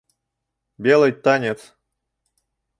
Белый 0.83 1.11
танец! 1.23 1.61